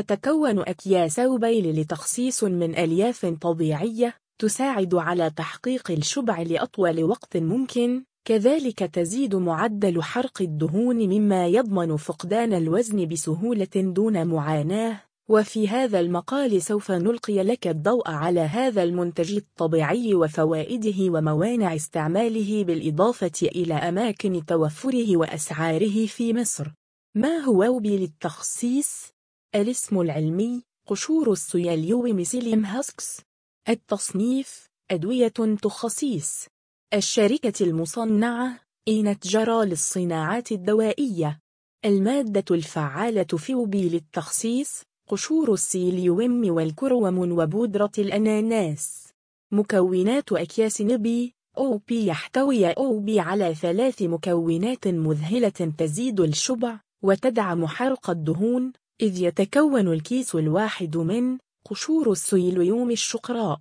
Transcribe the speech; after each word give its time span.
تتكون 0.00 0.58
أكياس 0.58 1.20
بيل 1.20 1.80
لتخصيص 1.80 2.44
من 2.44 2.78
ألياف 2.78 3.26
طبيعية 3.26 4.14
تساعد 4.38 4.94
على 4.94 5.30
تحقيق 5.30 5.90
الشبع 5.90 6.42
لأطول 6.42 7.04
وقت 7.04 7.36
ممكن 7.36 8.04
كذلك 8.24 8.78
تزيد 8.78 9.34
معدل 9.34 10.02
حرق 10.02 10.42
الدهون 10.42 10.96
مما 10.96 11.46
يضمن 11.46 11.96
فقدان 11.96 12.52
الوزن 12.54 13.08
بسهولة 13.08 13.68
دون 13.74 14.26
معاناة 14.26 15.00
وفي 15.30 15.68
هذا 15.68 16.00
المقال 16.00 16.62
سوف 16.62 16.90
نلقي 16.90 17.42
لك 17.42 17.66
الضوء 17.66 18.10
على 18.10 18.40
هذا 18.40 18.82
المنتج 18.82 19.36
الطبيعي 19.36 20.14
وفوائده 20.14 21.12
وموانع 21.12 21.74
استعماله 21.74 22.64
بالإضافة 22.64 23.32
إلى 23.42 23.74
أماكن 23.74 24.44
توفره 24.46 25.16
وأسعاره 25.16 26.06
في 26.06 26.34
مصر 26.34 26.72
ما 27.14 27.36
هو 27.36 27.76
أوبي 27.76 27.98
للتخسيس؟ 27.98 29.17
الاسم 29.54 30.00
العلمي 30.00 30.62
قشور 30.86 31.32
السيليوم 31.32 31.94
psyllium 31.94 32.64
husks. 32.64 33.20
التصنيف 33.68 34.68
أدوية 34.90 35.32
تخسيس. 35.62 36.46
الشركة 36.94 37.64
المصنعة 37.64 38.60
إينتجرى 38.88 39.66
للصناعات 39.66 40.52
الدوائية. 40.52 41.40
المادة 41.84 42.44
الفعالة 42.50 43.26
في 43.38 43.54
أوبي 43.54 43.88
للتخسيس 43.88 44.82
قشور 45.08 45.52
السيليوم 45.52 46.50
والكروم 46.50 47.32
وبودرة 47.32 47.92
الأناناس. 47.98 49.08
مكونات 49.52 50.32
أكياس 50.32 50.80
نبي 50.80 51.34
أو 51.58 51.80
بي 51.88 52.06
يحتوي 52.06 52.70
أو 52.70 52.98
بي 52.98 53.20
على 53.20 53.54
ثلاث 53.54 54.02
مكونات 54.02 54.88
مذهلة 54.88 55.72
تزيد 55.78 56.20
الشبع 56.20 56.80
وتدعم 57.02 57.66
حرق 57.66 58.10
الدهون 58.10 58.72
إذ 59.00 59.22
يتكون 59.22 59.92
الكيس 59.92 60.34
الواحد 60.34 60.96
من 60.96 61.38
قشور 61.64 62.12
السيليوم 62.12 62.90
الشقراء 62.90 63.60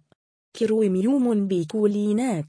كروميوم 0.56 1.48
بيكولينات 1.48 2.46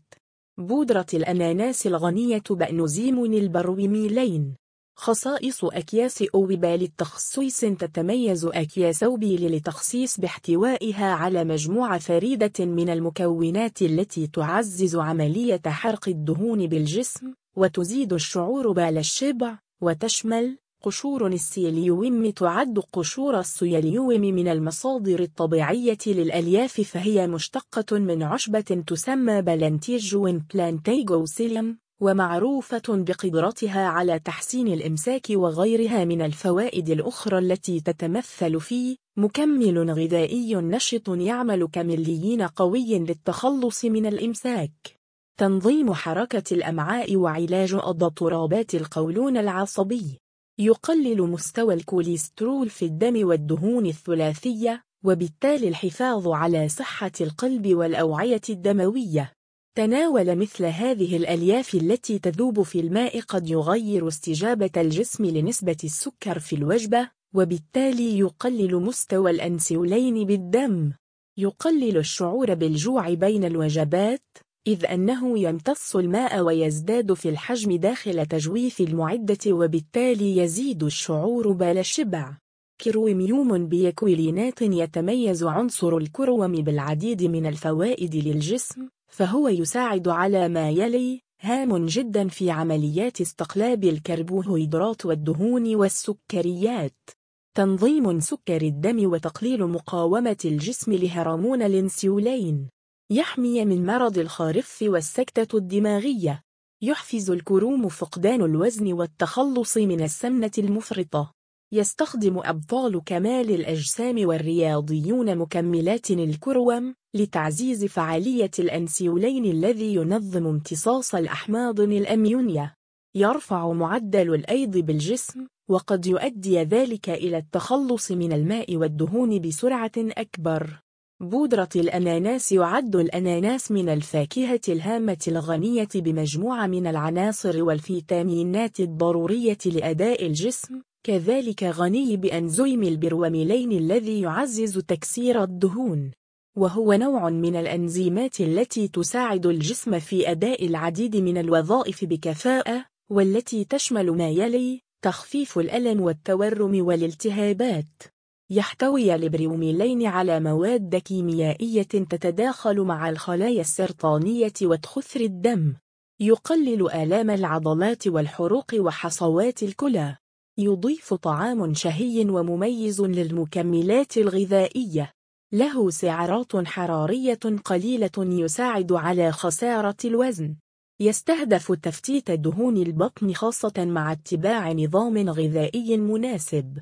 بودرة 0.58 1.06
الأناناس 1.14 1.86
الغنية 1.86 2.42
بأنزيم 2.50 3.24
البروميلين 3.24 4.54
خصائص 4.96 5.64
أكياس 5.64 6.24
أوبي 6.34 6.76
للتخسيس 6.76 7.60
تتميز 7.60 8.44
أكياس 8.44 9.02
أوبي 9.02 9.36
للتخسيس 9.36 10.20
باحتوائها 10.20 11.12
على 11.12 11.44
مجموعة 11.44 11.98
فريدة 11.98 12.64
من 12.64 12.88
المكونات 12.88 13.82
التي 13.82 14.26
تعزز 14.26 14.96
عملية 14.96 15.62
حرق 15.66 16.08
الدهون 16.08 16.66
بالجسم 16.66 17.34
وتزيد 17.56 18.12
الشعور 18.12 18.72
بال 18.72 18.98
الشبع 18.98 19.58
وتشمل 19.82 20.58
قشور 20.82 21.26
السيليوم 21.26 22.30
تعد 22.30 22.78
قشور 22.92 23.40
السيليوم 23.40 24.20
من 24.20 24.48
المصادر 24.48 25.20
الطبيعية 25.20 25.98
للألياف 26.06 26.80
فهي 26.80 27.26
مشتقة 27.26 27.98
من 27.98 28.22
عشبة 28.22 28.60
تسمى 28.60 29.42
Plantago 29.42 30.44
Plantago 30.54 31.16
psyllium 31.16 31.78
ومعروفة 32.00 32.82
بقدرتها 32.88 33.86
على 33.86 34.18
تحسين 34.18 34.68
الإمساك 34.68 35.26
وغيرها 35.30 36.04
من 36.04 36.22
الفوائد 36.22 36.90
الأخرى 36.90 37.38
التي 37.38 37.80
تتمثل 37.80 38.60
في 38.60 38.96
مكمل 39.16 39.90
غذائي 39.90 40.54
نشط 40.54 41.08
يعمل 41.08 41.68
كمليين 41.72 42.42
قوي 42.42 42.98
للتخلص 42.98 43.84
من 43.84 44.06
الإمساك. 44.06 44.98
تنظيم 45.38 45.94
حركة 45.94 46.54
الأمعاء 46.54 47.16
وعلاج 47.16 47.74
اضطرابات 47.74 48.74
القولون 48.74 49.36
العصبي. 49.36 50.18
يقلل 50.60 51.22
مستوى 51.22 51.74
الكوليسترول 51.74 52.68
في 52.68 52.84
الدم 52.84 53.26
والدهون 53.26 53.86
الثلاثية 53.86 54.84
وبالتالي 55.04 55.68
الحفاظ 55.68 56.28
على 56.28 56.68
صحة 56.68 57.12
القلب 57.20 57.66
والأوعية 57.66 58.40
الدموية. 58.50 59.32
تناول 59.76 60.36
مثل 60.36 60.64
هذه 60.64 61.16
الألياف 61.16 61.74
التي 61.74 62.18
تذوب 62.18 62.62
في 62.62 62.80
الماء 62.80 63.20
قد 63.20 63.50
يغير 63.50 64.08
استجابة 64.08 64.70
الجسم 64.76 65.24
لنسبة 65.24 65.76
السكر 65.84 66.38
في 66.38 66.56
الوجبة 66.56 67.10
وبالتالي 67.34 68.18
يقلل 68.18 68.76
مستوى 68.76 69.30
الأنسولين 69.30 70.26
بالدم. 70.26 70.92
يقلل 71.36 71.96
الشعور 71.96 72.54
بالجوع 72.54 73.14
بين 73.14 73.44
الوجبات. 73.44 74.47
إذ 74.68 74.86
أنه 74.86 75.38
يمتص 75.38 75.96
الماء 75.96 76.40
ويزداد 76.40 77.12
في 77.12 77.28
الحجم 77.28 77.76
داخل 77.76 78.26
تجويف 78.26 78.80
المعدة 78.80 79.38
وبالتالي 79.46 80.36
يزيد 80.36 80.82
الشعور 80.82 81.52
بالشبع. 81.52 82.38
كروميوم 82.80 83.68
بيكويلينات 83.68 84.62
يتميز 84.62 85.44
عنصر 85.44 85.96
الكروم 85.96 86.52
بالعديد 86.52 87.22
من 87.22 87.46
الفوائد 87.46 88.16
للجسم 88.16 88.88
فهو 89.12 89.48
يساعد 89.48 90.08
على 90.08 90.48
ما 90.48 90.70
يلي 90.70 91.20
هام 91.40 91.86
جدا 91.86 92.28
في 92.28 92.50
عمليات 92.50 93.20
استقلاب 93.20 93.84
الكربوهيدرات 93.84 95.06
والدهون 95.06 95.74
والسكريات. 95.74 97.10
تنظيم 97.54 98.20
سكر 98.20 98.62
الدم 98.62 99.10
وتقليل 99.10 99.66
مقاومة 99.66 100.38
الجسم 100.44 100.92
لهرمون 100.92 101.62
الإنسولين. 101.62 102.68
يحمي 103.10 103.64
من 103.64 103.86
مرض 103.86 104.18
الخارف 104.18 104.78
والسكتة 104.82 105.56
الدماغية. 105.56 106.42
يحفز 106.82 107.30
الكروم 107.30 107.88
فقدان 107.88 108.42
الوزن 108.42 108.92
والتخلص 108.92 109.76
من 109.76 110.00
السمنة 110.00 110.50
المفرطة. 110.58 111.32
يستخدم 111.72 112.38
أبطال 112.38 113.04
كمال 113.06 113.50
الأجسام 113.50 114.26
والرياضيون 114.26 115.38
مكملات 115.38 116.10
الكروم 116.10 116.94
لتعزيز 117.14 117.84
فعالية 117.84 118.50
الأنسيولين 118.58 119.44
الذي 119.44 119.94
ينظم 119.94 120.46
امتصاص 120.46 121.14
الأحماض 121.14 121.80
الأميونية. 121.80 122.74
يرفع 123.14 123.72
معدل 123.72 124.34
الأيض 124.34 124.78
بالجسم 124.78 125.46
وقد 125.70 126.06
يؤدي 126.06 126.62
ذلك 126.62 127.10
إلى 127.10 127.38
التخلص 127.38 128.12
من 128.12 128.32
الماء 128.32 128.76
والدهون 128.76 129.40
بسرعة 129.40 129.92
أكبر. 129.96 130.80
بودرة 131.20 131.68
الأناناس 131.76 132.52
يعد 132.52 132.96
الأناناس 132.96 133.70
من 133.72 133.88
الفاكهة 133.88 134.60
الهامة 134.68 135.18
الغنية 135.28 135.88
بمجموعة 135.94 136.66
من 136.66 136.86
العناصر 136.86 137.62
والفيتامينات 137.62 138.80
الضرورية 138.80 139.58
لأداء 139.66 140.26
الجسم 140.26 140.82
كذلك 141.04 141.62
غني 141.62 142.16
بأنزيم 142.16 142.82
البروميلين 142.82 143.72
الذي 143.72 144.20
يعزز 144.20 144.78
تكسير 144.78 145.42
الدهون. 145.42 146.10
وهو 146.56 146.92
نوع 146.92 147.30
من 147.30 147.56
الأنزيمات 147.56 148.40
التي 148.40 148.88
تساعد 148.88 149.46
الجسم 149.46 149.98
في 149.98 150.30
أداء 150.30 150.66
العديد 150.66 151.16
من 151.16 151.38
الوظائف 151.38 152.04
بكفاءة 152.04 152.84
والتي 153.10 153.64
تشمل 153.64 154.10
ما 154.10 154.28
يلي 154.28 154.80
تخفيف 155.02 155.58
الألم 155.58 156.00
والتورم 156.00 156.86
والالتهابات. 156.86 158.17
يحتوي 158.50 159.14
البريوميلين 159.14 160.06
على 160.06 160.40
مواد 160.40 160.96
كيميائية 160.96 161.82
تتداخل 161.82 162.80
مع 162.80 163.08
الخلايا 163.08 163.60
السرطانية 163.60 164.52
وتخثر 164.62 165.20
الدم. 165.20 165.74
يقلل 166.20 166.90
آلام 166.90 167.30
العضلات 167.30 168.06
والحروق 168.06 168.74
وحصوات 168.74 169.62
الكلى. 169.62 170.16
يضيف 170.58 171.14
طعام 171.14 171.74
شهي 171.74 172.24
ومميز 172.30 173.00
للمكملات 173.00 174.16
الغذائية. 174.16 175.12
له 175.52 175.90
سعرات 175.90 176.56
حرارية 176.56 177.40
قليلة 177.64 178.10
يساعد 178.18 178.92
على 178.92 179.32
خسارة 179.32 179.96
الوزن. 180.04 180.56
يستهدف 181.00 181.72
تفتيت 181.72 182.30
دهون 182.30 182.76
البطن 182.76 183.32
خاصة 183.32 183.72
مع 183.78 184.12
اتباع 184.12 184.72
نظام 184.72 185.30
غذائي 185.30 185.96
مناسب. 185.96 186.78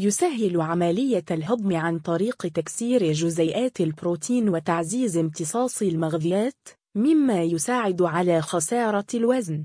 يسهل 0.00 0.60
عملية 0.60 1.24
الهضم 1.30 1.76
عن 1.76 1.98
طريق 1.98 2.46
تكسير 2.46 3.12
جزيئات 3.12 3.80
البروتين 3.80 4.48
وتعزيز 4.48 5.16
امتصاص 5.16 5.82
المغذيات 5.82 6.68
مما 6.94 7.42
يساعد 7.42 8.02
على 8.02 8.42
خسارة 8.42 9.06
الوزن. 9.14 9.64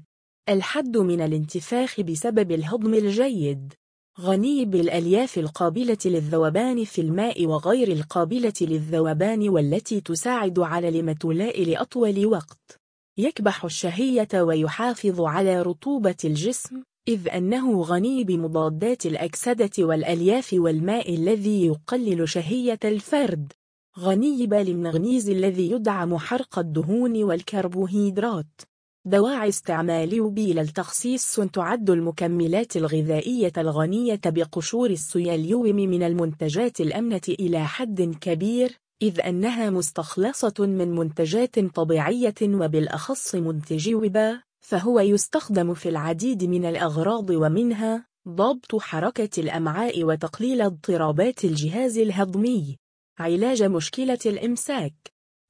الحد 0.50 0.98
من 0.98 1.22
الانتفاخ 1.22 2.02
بسبب 2.02 2.52
الهضم 2.52 2.94
الجيد. 2.94 3.74
غني 4.20 4.66
بالألياف 4.66 5.38
القابلة 5.38 5.98
للذوبان 6.06 6.84
في 6.84 7.02
الماء 7.02 7.46
وغير 7.46 7.88
القابلة 7.92 8.54
للذوبان 8.62 9.50
والتي 9.50 10.02
تساعد 10.02 10.60
على 10.60 10.90
المتلاء 10.90 11.64
لأطول 11.64 12.26
وقت. 12.26 12.80
يكبح 13.18 13.66
الشهية 13.66 14.30
ويحافظ 14.34 15.22
على 15.22 15.62
رطوبة 15.62 16.18
الجسم. 16.26 16.84
إذ 17.08 17.30
أنه 17.30 17.82
غني 17.82 18.24
بمضادات 18.24 19.06
الأكسدة 19.06 19.70
والألياف 19.80 20.50
والماء 20.54 21.16
الذي 21.16 21.66
يقلل 21.66 22.30
شهية 22.30 22.80
الفرد. 22.86 23.54
غني 24.00 24.48
بالمغنيز 24.48 25.30
الذي 25.30 25.72
يدعم 25.72 26.18
حرق 26.18 26.60
الدهون 26.60 27.24
والكربوهيدرات. 27.24 28.62
دواعي 29.06 29.50
استعمال 29.50 30.14
يوبيل 30.14 30.60
التخصيص 30.60 31.40
تعد 31.40 31.90
المكملات 31.90 32.78
الغذائية 32.78 33.54
الغنية 33.58 34.22
بقشور 34.26 34.90
السياليوم 34.90 35.76
من 35.76 36.04
المنتجات 36.04 36.82
الأمنة 36.82 37.22
إلى 37.30 37.66
حد 37.66 38.02
كبير 38.22 38.80
إذ 39.02 39.22
أنها 39.22 39.70
مستخلصة 39.70 40.54
من 40.60 40.96
منتجات 40.96 41.60
طبيعية 41.60 42.36
وبالأخص 42.42 43.36
منتجي 43.36 43.96
وبا 43.96 44.42
فهو 44.64 45.00
يستخدم 45.00 45.74
في 45.74 45.90
العديد 45.90 46.44
من 46.44 46.66
الأغراض 46.66 47.30
ومنها 47.30 48.08
ضبط 48.28 48.76
حركة 48.76 49.30
الأمعاء 49.42 50.04
وتقليل 50.04 50.62
اضطرابات 50.62 51.46
الجهاز 51.46 51.98
الهضمي. 51.98 52.78
علاج 53.20 53.64
مشكلة 53.64 54.20
الإمساك. 54.26 54.94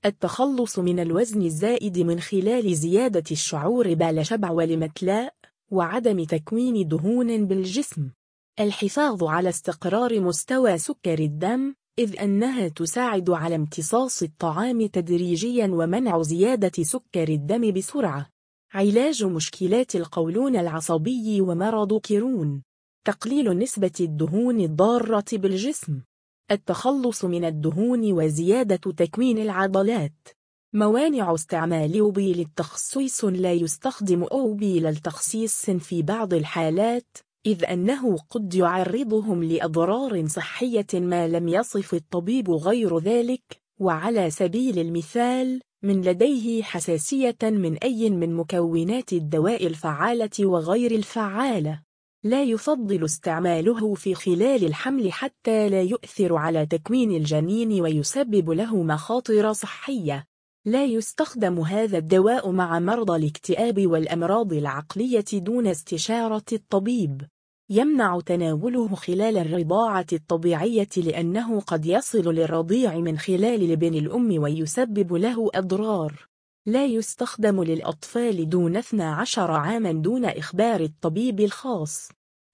التخلص 0.05 0.79
من 0.79 0.99
الوزن 0.99 1.41
الزائد 1.41 1.99
من 1.99 2.19
خلال 2.19 2.75
زيادة 2.75 3.23
الشعور 3.31 3.93
بالشبع 3.93 4.51
والمتلاء 4.51 5.33
وعدم 5.71 6.23
تكوين 6.23 6.87
دهون 6.87 7.45
بالجسم. 7.47 8.11
الحفاظ 8.59 9.23
على 9.23 9.49
استقرار 9.49 10.19
مستوى 10.19 10.77
سكر 10.77 11.19
الدم 11.19 11.73
إذ 11.99 12.19
أنها 12.19 12.67
تساعد 12.67 13.29
على 13.29 13.55
امتصاص 13.55 14.23
الطعام 14.23 14.85
تدريجيا 14.85 15.67
ومنع 15.67 16.21
زيادة 16.21 16.83
سكر 16.83 17.27
الدم 17.29 17.71
بسرعة. 17.71 18.33
علاج 18.73 19.23
مشكلات 19.23 19.95
القولون 19.95 20.55
العصبي 20.55 21.41
ومرض 21.41 21.99
كيرون 21.99 22.63
تقليل 23.05 23.57
نسبة 23.57 23.91
الدهون 23.99 24.59
الضارة 24.59 25.25
بالجسم. 25.33 26.01
التخلص 26.51 27.25
من 27.25 27.45
الدهون 27.45 28.13
وزيادة 28.13 28.91
تكوين 28.91 29.37
العضلات. 29.37 30.27
موانع 30.73 31.33
استعمال 31.33 31.99
أوبيل 31.99 32.39
التخصيص 32.39 33.25
لا 33.25 33.53
يستخدم 33.53 34.23
أوبيل 34.23 34.85
التخصيص 34.85 35.69
في 35.69 36.01
بعض 36.01 36.33
الحالات 36.33 37.17
إذ 37.45 37.65
أنه 37.65 38.17
قد 38.17 38.55
يعرضهم 38.55 39.43
لأضرار 39.43 40.27
صحية 40.27 40.87
ما 40.93 41.27
لم 41.27 41.47
يصف 41.47 41.93
الطبيب 41.93 42.51
غير 42.51 42.99
ذلك 42.99 43.61
وعلى 43.79 44.29
سبيل 44.29 44.79
المثال 44.79 45.61
من 45.83 46.01
لديه 46.01 46.63
حساسية 46.63 47.37
من 47.41 47.77
أي 47.77 48.09
من 48.09 48.33
مكونات 48.33 49.13
الدواء 49.13 49.67
الفعالة 49.67 50.29
وغير 50.39 50.91
الفعالة. 50.91 51.81
لا 52.23 52.43
يفضل 52.43 53.05
استعماله 53.05 53.93
في 53.93 54.15
خلال 54.15 54.65
الحمل 54.65 55.11
حتى 55.11 55.69
لا 55.69 55.81
يؤثر 55.81 56.35
على 56.35 56.65
تكوين 56.65 57.11
الجنين 57.11 57.81
ويسبب 57.81 58.49
له 58.49 58.83
مخاطر 58.83 59.53
صحية. 59.53 60.25
لا 60.65 60.85
يستخدم 60.85 61.59
هذا 61.59 61.97
الدواء 61.97 62.51
مع 62.51 62.79
مرضى 62.79 63.15
الاكتئاب 63.15 63.87
والأمراض 63.87 64.53
العقلية 64.53 65.25
دون 65.33 65.67
استشارة 65.67 66.45
الطبيب. 66.53 67.21
يمنع 67.69 68.19
تناوله 68.19 68.95
خلال 68.95 69.37
الرضاعة 69.37 70.05
الطبيعية 70.13 70.89
لأنه 70.97 71.59
قد 71.59 71.85
يصل 71.85 72.33
للرضيع 72.33 72.97
من 72.97 73.17
خلال 73.17 73.69
لبن 73.69 73.93
الأم 73.93 74.41
ويسبب 74.41 75.13
له 75.13 75.49
أضرار. 75.55 76.27
لا 76.65 76.85
يستخدم 76.85 77.63
للأطفال 77.63 78.49
دون 78.49 78.77
12 78.77 79.51
عاما 79.51 79.91
دون 79.91 80.25
إخبار 80.25 80.81
الطبيب 80.81 81.39
الخاص. 81.39 82.09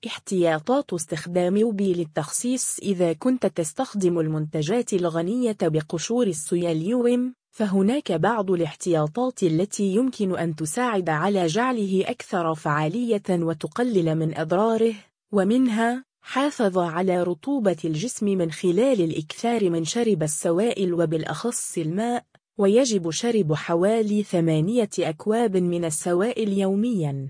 احتياطات 0.07 0.93
استخدام 0.93 1.63
وبي 1.63 1.93
للتخصيص 1.93 2.79
إذا 2.79 3.13
كنت 3.13 3.45
تستخدم 3.45 4.19
المنتجات 4.19 4.93
الغنية 4.93 5.57
بقشور 5.61 6.27
السياليوم 6.27 7.33
فهناك 7.51 8.11
بعض 8.11 8.51
الاحتياطات 8.51 9.43
التي 9.43 9.95
يمكن 9.95 10.37
أن 10.37 10.55
تساعد 10.55 11.09
على 11.09 11.45
جعله 11.45 12.03
أكثر 12.07 12.55
فعالية 12.55 13.23
وتقلل 13.29 14.15
من 14.15 14.37
أضراره 14.37 14.93
ومنها 15.31 16.05
حافظ 16.21 16.77
على 16.77 17.23
رطوبة 17.23 17.77
الجسم 17.85 18.25
من 18.25 18.51
خلال 18.51 19.01
الإكثار 19.01 19.69
من 19.69 19.85
شرب 19.85 20.23
السوائل 20.23 20.93
وبالأخص 20.93 21.77
الماء 21.77 22.23
ويجب 22.57 23.09
شرب 23.09 23.53
حوالي 23.53 24.23
ثمانية 24.23 24.89
أكواب 24.99 25.57
من 25.57 25.85
السوائل 25.85 26.53
يومياً. 26.57 27.29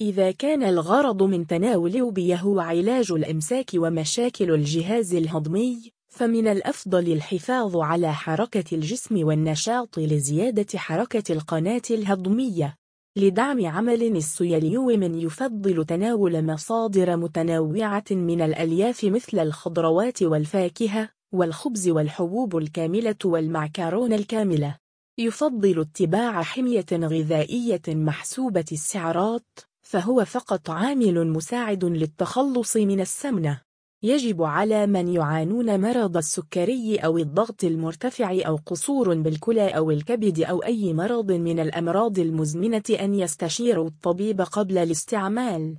إذا 0.00 0.30
كان 0.30 0.62
الغرض 0.62 1.22
من 1.22 1.46
تناول 1.46 2.02
وبيه 2.02 2.36
هو 2.36 2.60
علاج 2.60 3.12
الإمساك 3.12 3.70
ومشاكل 3.74 4.50
الجهاز 4.50 5.14
الهضمي 5.14 5.97
فمن 6.08 6.48
الأفضل 6.48 7.12
الحفاظ 7.12 7.76
على 7.76 8.14
حركة 8.14 8.74
الجسم 8.74 9.26
والنشاط 9.26 9.98
لزيادة 9.98 10.78
حركة 10.78 11.32
القناة 11.32 11.82
الهضمية 11.90 12.76
لدعم 13.16 13.66
عمل 13.66 14.02
السيليوم 14.16 14.86
من 14.86 15.14
يفضل 15.14 15.84
تناول 15.84 16.46
مصادر 16.46 17.16
متنوعة 17.16 18.04
من 18.10 18.40
الألياف 18.40 19.04
مثل 19.04 19.38
الخضروات 19.38 20.22
والفاكهة 20.22 21.08
والخبز 21.32 21.88
والحبوب 21.88 22.56
الكاملة 22.56 23.16
والمعكرون 23.24 24.12
الكاملة. 24.12 24.78
يفضل 25.18 25.80
اتباع 25.80 26.42
حمية 26.42 26.86
غذائية 26.92 27.82
محسوبة 27.88 28.64
السعرات 28.72 29.58
فهو 29.82 30.24
فقط 30.24 30.70
عامل 30.70 31.28
مساعد 31.28 31.84
للتخلص 31.84 32.76
من 32.76 33.00
السمنة. 33.00 33.67
يجب 34.02 34.42
على 34.42 34.86
من 34.86 35.08
يعانون 35.08 35.80
مرض 35.80 36.16
السكري 36.16 36.96
أو 36.96 37.18
الضغط 37.18 37.64
المرتفع 37.64 38.38
أو 38.46 38.56
قصور 38.66 39.14
بالكلى 39.14 39.68
أو 39.68 39.90
الكبد 39.90 40.40
أو 40.40 40.62
أي 40.62 40.94
مرض 40.94 41.32
من 41.32 41.60
الأمراض 41.60 42.18
المزمنة 42.18 42.82
أن 43.00 43.14
يستشيروا 43.14 43.86
الطبيب 43.86 44.40
قبل 44.40 44.78
الاستعمال. 44.78 45.76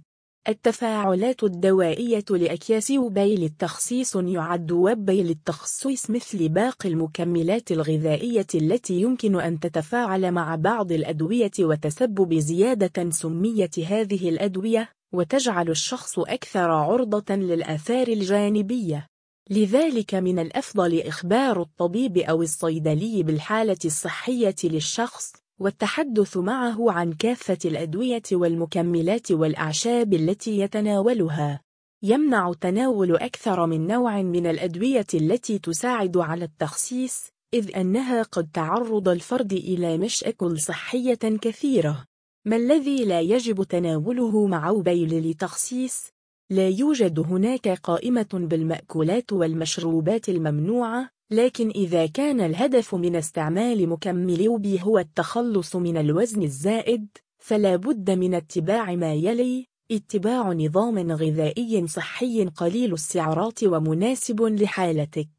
التفاعلات 0.48 1.44
الدوائية 1.44 2.26
لأكياس 2.30 2.92
وبيل 2.92 3.44
التخصيص 3.44 4.16
يعد 4.16 4.72
وبيل 4.72 5.30
التخصيص 5.30 6.10
مثل 6.10 6.50
باقي 6.50 6.90
المكملات 6.90 7.72
الغذائية 7.72 8.48
التي 8.56 9.02
يمكن 9.02 9.42
أن 9.42 9.60
تتفاعل 9.60 10.32
مع 10.32 10.56
بعض 10.56 10.92
الأدوية 10.92 11.52
وتسبب 11.60 12.34
زيادة 12.34 13.10
سمية 13.10 13.72
هذه 13.88 14.30
الأدوية. 14.30 14.99
وتجعل 15.12 15.70
الشخص 15.70 16.20
أكثر 16.20 16.72
عرضة 16.72 17.36
للآثار 17.36 18.08
الجانبية. 18.08 19.08
لذلك 19.50 20.16
من 20.16 20.40
الأفضل 20.40 21.02
إخبار 21.02 21.62
الطبيب 21.62 22.18
أو 22.18 22.42
الصيدلي 22.42 23.24
بالحالة 23.24 23.78
الصحية 23.86 24.56
للشخص 24.64 25.34
والتحدث 25.60 26.38
معه 26.38 26.92
عن 26.92 27.14
كافة 27.14 27.58
الأدوية 27.66 28.24
والمكملات 28.32 29.32
والأعشاب 29.32 30.14
التي 30.14 30.60
يتناولها. 30.60 31.62
يمنع 32.04 32.54
تناول 32.62 33.16
أكثر 33.16 33.66
من 33.66 33.88
نوع 33.88 34.22
من 34.22 34.48
الأدوية 34.48 35.08
التي 35.14 35.60
تساعد 35.60 36.18
على 36.18 36.46
التخسيس 36.46 37.32
إذ 37.54 37.76
أنها 37.76 38.24
قد 38.24 38.50
تعرض 38.54 39.10
الفرد 39.10 39.54
إلى 39.54 39.98
مشاكل 39.98 40.60
صحية 40.60 41.20
كثيرة. 41.42 42.09
ما 42.46 42.56
الذي 42.56 43.06
لا 43.06 43.22
يجب 43.22 43.64
تناوله 43.64 44.48
مع 44.48 44.70
وبيل 44.70 45.30
لتخسيس؟ 45.30 46.12
لا 46.50 46.70
يوجد 46.70 47.20
هناك 47.20 47.68
قائمة 47.68 48.28
بالمأكولات 48.34 49.34
والمشروبات 49.34 50.30
الممنوعة 50.30 51.10
لكن 51.32 51.70
إذا 51.70 52.06
كان 52.06 52.42
الهدف 52.42 52.96
من 52.96 53.16
استعمال 53.16 53.90
مكمل 53.90 54.42
يوبي 54.42 54.82
هو 54.82 55.00
التخلص 55.00 55.76
من 55.76 55.98
الوزن 55.98 56.44
الزائد 56.44 57.08
فلا 57.38 57.76
بد 57.76 58.12
من 58.12 58.34
اتباع 58.34 58.96
ما 58.96 59.14
يلي 59.14 59.68
اتباع 59.92 60.54
نظام 60.54 61.12
غذائي 61.12 61.88
صحي 61.88 62.46
قليل 62.46 62.94
السعرات 62.94 63.64
ومناسب 63.64 64.42
لحالتك 64.42 65.30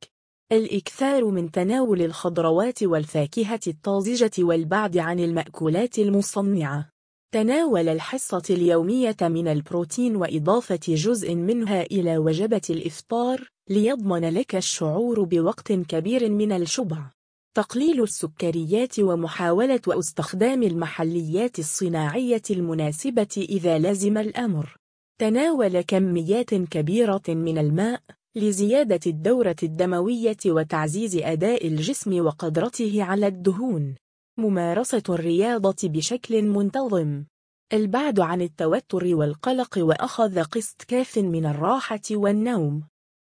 الإكثار 0.52 1.24
من 1.24 1.50
تناول 1.50 2.02
الخضروات 2.02 2.82
والفاكهة 2.82 3.60
الطازجة 3.66 4.30
والبعد 4.38 4.98
عن 4.98 5.20
المأكولات 5.20 5.98
المصنعة 5.98 6.88
تناول 7.32 7.88
الحصة 7.88 8.42
اليومية 8.50 9.16
من 9.22 9.48
البروتين 9.48 10.16
وإضافة 10.16 10.80
جزء 10.88 11.34
منها 11.34 11.82
إلى 11.82 12.18
وجبة 12.18 12.60
الإفطار 12.70 13.48
ليضمن 13.68 14.34
لك 14.34 14.56
الشعور 14.56 15.24
بوقت 15.24 15.72
كبير 15.72 16.30
من 16.30 16.52
الشبع. 16.52 17.10
تقليل 17.56 18.02
السكريات 18.02 19.00
ومحاولة 19.00 19.80
استخدام 19.88 20.62
المحليات 20.62 21.58
الصناعية 21.58 22.42
المناسبة 22.50 23.46
إذا 23.48 23.78
لزم 23.78 24.18
الأمر. 24.18 24.76
تناول 25.20 25.80
كميات 25.80 26.54
كبيرة 26.54 27.22
من 27.28 27.58
الماء 27.58 28.00
لزيادة 28.36 29.00
الدورة 29.06 29.56
الدموية 29.62 30.36
وتعزيز 30.46 31.16
أداء 31.16 31.66
الجسم 31.66 32.26
وقدرته 32.26 33.02
على 33.02 33.26
الدهون. 33.26 33.94
ممارسة 34.38 35.02
الرياضة 35.08 35.76
بشكل 35.88 36.42
منتظم. 36.42 37.24
البعد 37.72 38.20
عن 38.20 38.42
التوتر 38.42 39.14
والقلق 39.14 39.78
وأخذ 39.78 40.42
قسط 40.42 40.82
كاف 40.82 41.18
من 41.18 41.46
الراحة 41.46 42.00
والنوم. 42.10 42.82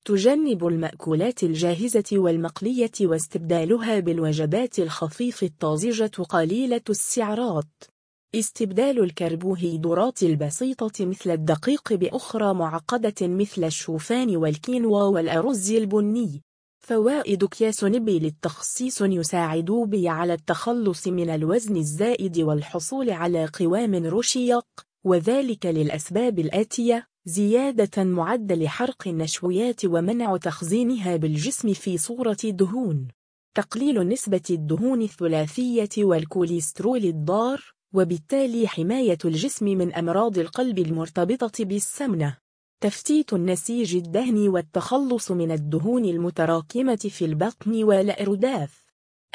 تجنب 0.05 0.67
المأكولات 0.67 1.43
الجاهزة 1.43 2.09
والمقلية 2.11 2.91
واستبدالها 3.01 3.99
بالوجبات 3.99 4.79
الخفيف 4.79 5.43
الطازجة 5.43 6.23
قليلة 6.29 6.81
السعرات. 6.89 7.92
استبدال 8.35 8.99
الكربوهيدرات 8.99 10.23
البسيطة 10.23 11.05
مثل 11.05 11.31
الدقيق 11.31 11.93
بأخرى 11.93 12.53
معقدة 12.53 13.27
مثل 13.27 13.63
الشوفان 13.63 14.37
والكينوا 14.37 15.03
والأرز 15.03 15.71
البني. 15.71 16.41
فوائد 16.79 17.43
أكياس 17.43 17.83
نبي 17.83 18.19
للتخصيص 18.19 19.01
يساعد 19.01 19.71
بي 19.71 20.07
على 20.09 20.33
التخلص 20.33 21.07
من 21.07 21.29
الوزن 21.29 21.75
الزائد 21.75 22.39
والحصول 22.39 23.09
على 23.09 23.45
قوام 23.45 23.95
رشيق 23.95 24.65
وذلك 25.03 25.65
للأسباب 25.65 26.39
الآتية 26.39 27.07
زيادة 27.25 28.03
معدل 28.03 28.67
حرق 28.67 29.07
النشويات 29.07 29.85
ومنع 29.85 30.37
تخزينها 30.37 31.15
بالجسم 31.15 31.73
في 31.73 31.97
صورة 31.97 32.37
دهون. 32.43 33.07
تقليل 33.55 34.07
نسبة 34.07 34.41
الدهون 34.49 35.01
الثلاثية 35.01 35.89
والكوليسترول 35.97 37.05
الضار 37.05 37.72
وبالتالي 37.93 38.67
حماية 38.67 39.17
الجسم 39.25 39.65
من 39.65 39.93
أمراض 39.93 40.37
القلب 40.37 40.79
المرتبطة 40.79 41.65
بالسمنة. 41.65 42.37
تفتيت 42.83 43.33
النسيج 43.33 43.95
الدهني 43.95 44.49
والتخلص 44.49 45.31
من 45.31 45.51
الدهون 45.51 46.05
المتراكمة 46.05 46.95
في 46.95 47.25
البطن 47.25 47.83
والأرداف. 47.83 48.85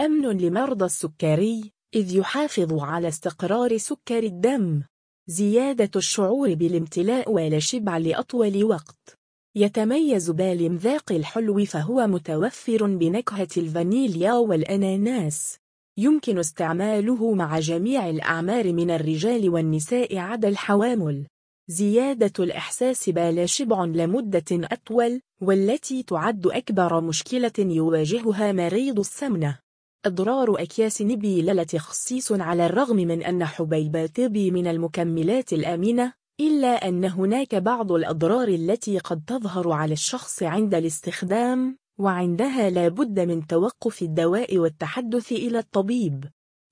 أمن 0.01 0.39
لمرضى 0.39 0.85
السكري 0.85 1.73
إذ 1.95 2.17
يحافظ 2.17 2.73
على 2.73 3.09
استقرار 3.09 3.77
سكر 3.77 4.23
الدم. 4.23 4.83
زيادة 5.27 5.91
الشعور 5.97 6.55
بالامتلاء 6.55 7.31
والشبع 7.31 7.97
لأطول 7.99 8.65
وقت. 8.65 9.19
يتميز 9.57 10.31
بالمذاق 10.31 11.13
الحلو 11.13 11.65
فهو 11.65 12.07
متوفر 12.07 12.87
بنكهة 12.87 13.49
الفانيليا 13.57 14.33
والأناناس. 14.33 15.59
يمكن 15.99 16.39
استعماله 16.39 17.35
مع 17.35 17.59
جميع 17.59 18.11
الأعمار 18.11 18.73
من 18.73 18.91
الرجال 18.91 19.51
والنساء 19.51 20.17
عدا 20.17 20.49
الحوامل. 20.49 21.27
زيادة 21.69 22.45
الإحساس 22.45 23.11
بالشبع 23.11 23.85
لمدة 23.85 24.45
أطول 24.53 25.21
والتي 25.43 26.03
تعد 26.03 26.47
أكبر 26.47 27.01
مشكلة 27.01 27.53
يواجهها 27.59 28.53
مريض 28.53 28.99
السمنة. 28.99 29.59
أضرار 30.07 30.63
أكياس 30.63 31.03
نبي 31.03 31.43
للتخصيص 31.43 32.33
على 32.33 32.67
الرغم 32.67 32.97
من 32.97 33.23
أن 33.23 33.45
حبيبات 33.45 34.21
بي 34.21 34.51
من 34.51 34.67
المكملات 34.67 35.53
الآمنة 35.53 36.13
إلا 36.41 36.89
أن 36.89 37.05
هناك 37.05 37.55
بعض 37.55 37.93
الأضرار 37.93 38.49
التي 38.49 38.99
قد 38.99 39.23
تظهر 39.27 39.73
على 39.73 39.93
الشخص 39.93 40.43
عند 40.43 40.75
الاستخدام. 40.75 41.79
وعندها 41.99 42.71
لا 42.71 42.89
بد 42.89 43.21
من 43.21 43.47
توقف 43.47 44.03
الدواء 44.03 44.59
والتحدث 44.59 45.33
إلى 45.33 45.59
الطبيب. 45.59 46.25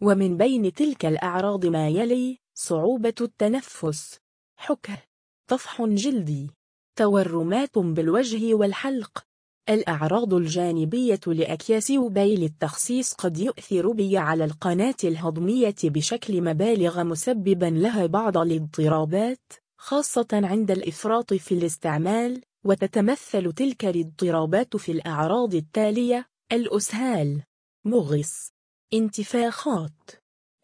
ومن 0.02 0.37
بين 0.37 0.73
تلك 0.73 1.06
الأعراض 1.06 1.66
ما 1.66 1.88
يلي 1.88 2.38
صعوبة 2.54 3.14
التنفس. 3.21 4.18
حكه. 4.56 5.02
طفح 5.47 5.83
جلدي. 5.83 6.50
تورمات 6.97 7.78
بالوجه 7.78 8.54
والحلق. 8.54 9.26
الأعراض 9.68 10.35
الجانبية 10.35 11.21
لأكياس 11.26 11.90
وبيل 11.90 12.42
التخسيس 12.42 13.12
قد 13.12 13.38
يؤثر 13.38 13.92
بي 13.92 14.18
على 14.18 14.45
القناة 14.45 14.97
الهضمية 15.04 15.75
بشكل 15.85 16.42
مبالغ 16.42 17.04
مسببا 17.04 17.66
لها 17.66 18.06
بعض 18.06 18.38
الاضطرابات 18.38 19.52
خاصة 19.78 20.26
عند 20.33 20.71
الإفراط 20.71 21.35
في 21.35 21.54
الاستعمال 21.54 22.42
وتتمثل 22.67 23.53
تلك 23.53 23.85
الاضطرابات 23.85 24.77
في 24.77 24.93
الأعراض 24.93 25.55
التالية. 25.55 26.27
الأسهال. 26.53 27.43
مغص. 27.85 28.51
انتفاخات. 28.95 30.11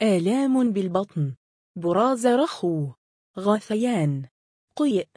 آلام 0.03 0.73
بالبطن. 0.73 1.35
براز 1.77 2.27
رخو. 2.27 2.93
غثيان. 3.39 4.27
قيء. 4.77 5.09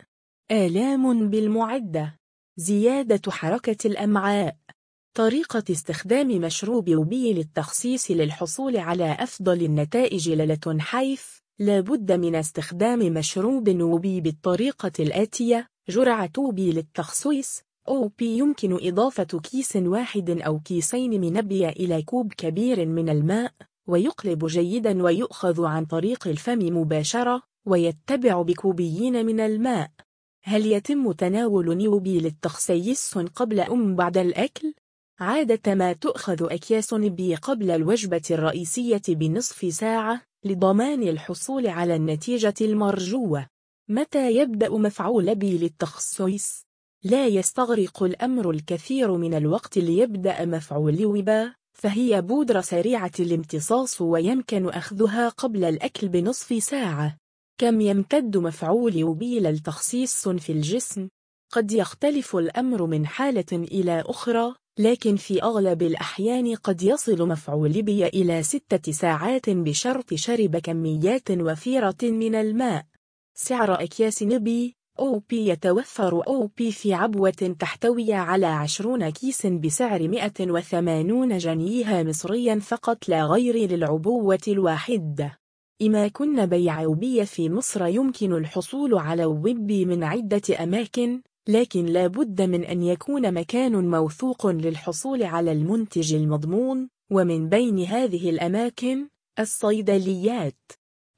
آلام 0.52 1.30
بالمعدة. 1.30 2.18
زيادة 2.58 3.32
حركة 3.32 3.88
الأمعاء. 3.88 4.58
طريقة 5.14 5.64
استخدام 5.72 6.28
مشروب 6.28 6.88
يوبي 6.88 7.34
للتخصيص 7.34 8.12
للحصول 8.12 8.78
على 8.78 9.18
أفضل 9.20 9.64
النتائج 9.64 10.30
للة 10.30 10.80
حيث 10.80 11.24
لا 11.60 11.80
بد 11.80 12.12
من 12.12 12.36
استخدام 12.36 13.00
مشروب 13.00 13.70
نوبي 13.70 14.22
بالطريقة 14.22 14.92
الآتية. 15.00 15.75
جرعة 15.90 16.26
توبي 16.26 16.72
للتخصيص 16.72 17.62
أو 17.88 18.12
بي 18.20 18.38
يمكن 18.38 18.88
إضافة 18.88 19.24
كيس 19.24 19.76
واحد 19.76 20.30
أو 20.30 20.60
كيسين 20.60 21.22
من 21.22 21.34
نبي 21.34 21.70
إلى 21.70 22.02
كوب 22.02 22.34
كبير 22.34 22.86
من 22.86 23.10
الماء 23.10 23.54
ويقلب 23.88 24.46
جيدا 24.46 25.04
ويؤخذ 25.04 25.66
عن 25.66 25.86
طريق 25.86 26.28
الفم 26.28 26.60
مباشرة 26.60 27.42
ويتبع 27.66 28.42
بكوبين 28.42 29.26
من 29.26 29.40
الماء 29.40 29.92
هل 30.44 30.66
يتم 30.66 31.12
تناول 31.12 31.78
نيوبي 31.78 32.20
للتخسيس 32.20 33.18
قبل 33.18 33.60
أم 33.60 33.96
بعد 33.96 34.18
الأكل؟ 34.18 34.74
عادة 35.20 35.76
ما 35.76 35.94
تؤخذ 35.94 36.54
أكياس 36.54 36.94
نبي 36.94 37.36
قبل 37.36 37.72
الوجبة 37.72 38.22
الرئيسية 38.32 39.02
بنصف 39.10 39.74
ساعة 39.74 40.22
لضمان 40.44 41.04
الحصول 41.04 41.68
على 41.68 41.96
النتيجة 41.96 42.54
المرجوة 42.62 43.48
متى 43.90 44.36
يبدأ 44.36 44.70
مفعول 44.70 45.36
بي 45.36 45.58
للتخصيص؟ 45.58 46.66
لا 47.04 47.28
يستغرق 47.28 48.04
الأمر 48.04 48.50
الكثير 48.52 49.12
من 49.18 49.34
الوقت 49.34 49.78
ليبدأ 49.78 50.46
مفعول 50.46 51.06
وبا 51.06 51.54
فهي 51.74 52.22
بودرة 52.22 52.62
سريعة 52.62 53.12
الامتصاص 53.20 54.02
ويمكن 54.02 54.70
أخذها 54.70 55.30
قبل 55.30 55.64
الأكل 55.64 56.08
بنصف 56.08 56.64
ساعة 56.64 57.18
كم 57.58 57.82
يمتد 57.82 58.38
مفعول 58.38 59.04
وبيل 59.04 59.48
التخصيص 59.48 60.28
في 60.28 60.52
الجسم؟ 60.52 61.10
قد 61.52 61.72
يختلف 61.72 62.36
الأمر 62.36 62.86
من 62.86 63.08
حالة 63.08 63.52
إلى 63.54 64.04
أخرى 64.06 64.54
لكن 64.80 65.16
في 65.16 65.44
أغلب 65.44 65.82
الأحيان 65.82 66.56
قد 66.56 66.84
يصل 66.84 67.28
مفعول 67.28 67.82
بي 67.82 68.08
إلى 68.08 68.44
ستة 68.44 68.92
ساعات 68.92 69.50
بشرط 69.50 70.14
شرب 70.14 70.58
كميات 70.58 71.32
وفيرة 71.32 71.98
من 72.04 72.36
الماء 72.36 72.86
سعر 73.38 73.74
أكياس 73.74 74.24
نبي 74.24 74.76
أو 75.00 75.22
بي 75.30 75.48
يتوفر 75.48 76.28
أو 76.28 76.48
بي 76.58 76.72
في 76.72 76.94
عبوة 76.94 77.56
تحتوي 77.60 78.14
على 78.14 78.46
عشرون 78.46 79.10
كيس 79.10 79.46
بسعر 79.46 80.08
180 80.08 81.38
جنيها 81.38 82.04
مصريا 82.04 82.60
فقط 82.60 83.10
لا 83.10 83.26
غير 83.26 83.56
للعبوة 83.56 84.40
الواحدة 84.48 85.40
أماكن 85.82 86.46
بيع 86.46 86.84
أوبي 86.84 87.24
في 87.24 87.50
مصر 87.50 87.86
يمكن 87.86 88.34
الحصول 88.34 88.98
على 88.98 89.26
أوبي 89.26 89.86
من 89.86 90.04
عدة 90.04 90.64
أماكن 90.64 91.22
لكن 91.48 91.86
لا 91.86 92.08
بد 92.08 92.42
من 92.42 92.64
أن 92.64 92.84
يكون 92.84 93.34
مكان 93.34 93.90
موثوق 93.90 94.48
للحصول 94.48 95.24
على 95.24 95.52
المنتج 95.52 96.14
المضمون 96.14 96.90
ومن 97.12 97.50
بين 97.50 97.80
هذه 97.80 98.30
الأماكن 98.30 99.08
الصيدليات. 99.40 100.72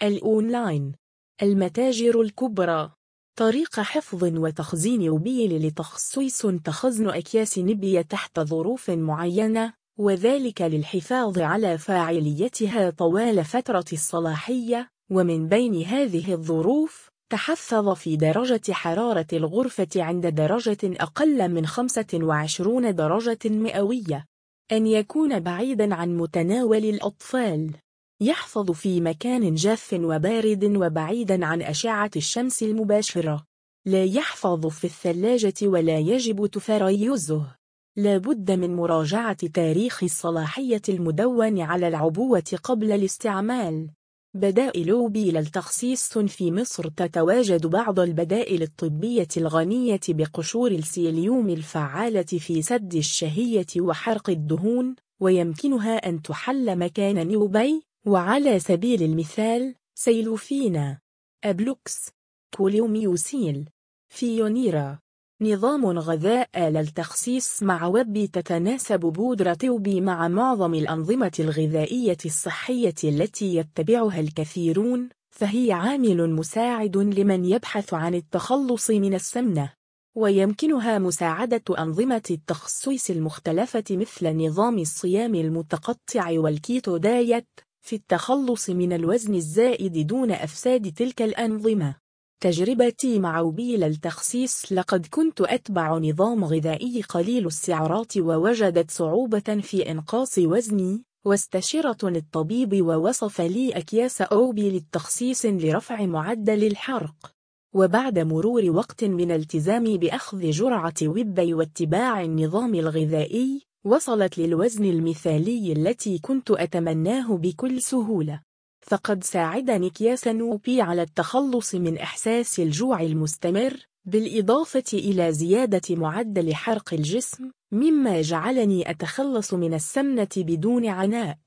الأونلاين 0.04 0.94
المتاجر 1.42 2.22
الكبرى. 2.22 2.92
طريق 3.36 3.80
حفظ 3.80 4.24
وتخزين 4.24 5.10
وبيل 5.10 5.68
لتخصيص 5.68 6.46
تخزن 6.46 7.10
أكياس 7.10 7.60
نبية 7.60 8.02
تحت 8.02 8.40
ظروف 8.40 8.90
معينة 8.90 9.74
وذلك 10.00 10.62
للحفاظ 10.62 11.40
على 11.40 11.78
فاعليتها 11.78 12.90
طوال 12.90 13.46
فترة 13.46 13.86
الصلاحية 13.94 14.90
ومن 15.12 15.48
بين 15.48 15.84
هذه 15.84 16.34
الظروف 16.34 17.10
تحفظ 17.32 17.90
في 17.90 18.16
درجة 18.16 18.72
حرارة 18.72 19.28
الغرفة 19.34 19.90
عند 19.96 20.28
درجة 20.28 20.78
أقل 20.84 21.50
من 21.52 21.66
25 21.66 22.96
درجة 22.96 23.40
مئوية. 23.46 24.26
أن 24.72 24.88
يكون 24.88 25.40
بعيدا 25.40 25.96
عن 25.96 26.18
متناول 26.18 26.86
الأطفال. 26.86 27.74
يحفظ 28.22 28.72
في 28.72 29.02
مكان 29.02 29.56
جاف 29.56 29.94
وبارد 29.94 30.64
وبعيدا 30.64 31.46
عن 31.46 31.62
أشعة 31.62 32.12
الشمس 32.16 32.64
المباشرة. 32.64 33.44
لا 33.86 34.04
يحفظ 34.04 34.68
في 34.68 34.84
الثلاجة 34.84 35.54
ولا 35.64 36.00
يجب 36.00 36.46
تفريزه. 36.46 37.56
لا 37.96 38.18
بد 38.18 38.52
من 38.52 38.76
مراجعة 38.76 39.48
تاريخ 39.48 40.04
الصلاحية 40.04 40.82
المدون 40.90 41.62
على 41.62 41.88
العبوة 41.88 42.44
قبل 42.64 42.92
الاستعمال. 42.92 43.90
بدائل 44.34 45.10
أوبي 45.10 45.38
للتخسيس 45.38 46.18
في 46.18 46.52
مصر 46.52 46.90
تتواجد 46.90 47.68
بعض 47.68 48.00
البدائل 48.00 48.62
الطبية 48.62 49.28
الغنية 49.38 50.00
بقشور 50.10 50.72
السيليوم 50.72 51.50
الفعالة 51.50 52.24
في 52.24 52.62
سد 52.62 52.96
الشهية 52.96 53.66
وحرق 53.80 54.30
الدهون 54.30 54.96
ويمكنها 55.20 56.10
أن 56.10 56.22
تحل 56.22 56.76
مكان 56.76 57.28
نيوبي 57.28 57.87
وعلى 58.08 58.60
سبيل 58.60 59.04
المثال 59.04 59.76
سيلوفينا 59.96 61.00
أبلوكس 61.44 62.10
كوليوميوسيل 62.58 63.70
فيونيرا. 64.10 65.00
نظام 65.42 65.86
غذاء 65.86 66.50
للتخصيص 66.60 67.64
مع 67.64 67.86
وب 67.86 68.26
تتناسب 68.34 69.00
بودرة 69.00 69.58
وبي 69.70 70.02
مع 70.02 70.28
معظم 70.28 70.74
الأنظمة 70.74 71.32
الغذائية 71.40 72.18
الصحية 72.26 72.96
التي 73.04 73.56
يتبعها 73.56 74.20
الكثيرون 74.20 75.10
فهي 75.30 75.72
عامل 75.72 76.30
مساعد 76.30 76.98
لمن 76.98 77.46
يبحث 77.46 77.94
عن 77.94 78.16
التخلص 78.16 78.90
من 78.90 79.14
السمنة. 79.14 79.74
ويمكنها 80.16 81.00
مساعدة 81.00 81.64
أنظمة 81.80 82.24
التخصيص 82.32 83.10
المختلفة 83.10 83.84
مثل 83.92 84.38
نظام 84.38 84.80
الصيام 84.80 85.36
المتقطع 85.36 86.40
والكيتو 86.40 86.98
دايت 86.98 87.48
في 87.88 87.96
التخلص 87.96 88.70
من 88.70 88.94
الوزن 88.94 89.36
الزائد 89.36 90.08
دون 90.08 90.32
أفساد 90.32 90.94
تلك 90.94 91.22
الأنظمة. 91.22 91.96
تجربتي 92.42 93.20
مع 93.20 93.40
وبيل 93.42 93.84
التخسيس 93.84 94.74
لقد 94.74 95.06
كنت 95.06 95.42
أتبع 95.42 95.98
نظام 95.98 96.46
غذائي 96.46 97.02
قليل 97.02 97.48
السعرات 97.48 98.18
ووجدت 98.18 98.92
صعوبة 98.92 99.60
في 99.62 99.92
إنقاص 99.92 100.38
وزني 100.38 101.04
واستشرتني 101.26 102.18
الطبيب 102.18 102.82
ووصف 102.82 103.42
لي 103.42 103.72
أكياس 103.72 104.22
أوبي 104.22 104.70
للتخسيس 104.70 105.46
لرفع 105.46 106.06
معدل 106.06 106.64
الحرق 106.64 107.34
وبعد 107.74 108.20
مرور 108.20 108.70
وقت 108.70 109.04
من 109.04 109.32
التزامي 109.32 109.98
بأخذ 109.98 110.50
جرعة 110.50 110.94
وبي 111.04 111.54
واتباع 111.54 112.22
النظام 112.22 112.76
الغذائي 112.76 113.67
وصلت 113.88 114.38
للوزن 114.38 114.86
المثالي 114.86 115.72
التي 115.72 116.20
كنت 116.20 116.52
أتمناه 116.52 117.38
بكل 117.38 117.82
سهولة. 117.82 118.42
فقد 118.82 119.24
ساعدني 119.24 119.90
كياس 119.90 120.28
نوبي 120.28 120.82
على 120.82 121.02
التخلص 121.02 121.76
من 121.76 121.98
إحساس 121.98 122.60
الجوع 122.60 123.02
المستمر 123.02 123.88
بالإضافة 124.06 124.84
إلى 124.94 125.32
زيادة 125.32 125.96
معدل 125.96 126.56
حرق 126.56 126.94
الجسم 126.94 127.52
مما 127.72 128.22
جعلني 128.22 128.90
أتخلص 128.90 129.54
من 129.54 129.74
السمنة 129.74 130.30
بدون 130.38 130.86
عناء. 130.86 131.38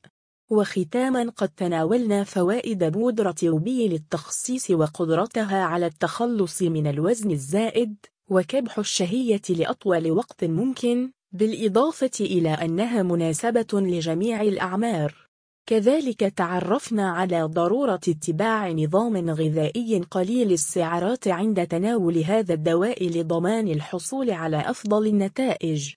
وختاما 0.51 1.31
قد 1.37 1.49
تناولنا 1.49 2.25
فوائد 2.25 2.85
بودرة 2.85 3.37
روبي 3.45 3.89
للتخصيص 3.89 4.71
وقدرتها 4.71 5.63
على 5.63 5.87
التخلص 5.87 6.63
من 6.63 6.87
الوزن 6.87 7.31
الزائد 7.31 7.97
وكبح 8.29 8.79
الشهية 8.79 9.43
لأطول 9.51 10.11
وقت 10.11 10.45
ممكن 10.45 11.11
بالإضافة 11.33 12.11
إلى 12.21 12.51
أنها 12.51 13.03
مناسبة 13.03 13.67
لجميع 13.73 14.43
الأعمار. 14.43 15.15
كذلك 15.67 16.21
تعرفنا 16.21 17.11
على 17.11 17.43
ضرورة 17.43 18.01
اتباع 18.09 18.71
نظام 18.73 19.31
غذائي 19.31 19.99
قليل 20.11 20.53
السعرات 20.53 21.29
عند 21.29 21.67
تناول 21.67 22.19
هذا 22.19 22.55
الدواء 22.55 23.09
لضمان 23.09 23.69
الحصول 23.69 24.31
على 24.31 24.71
أفضل 24.71 25.07
النتائج. 25.07 25.89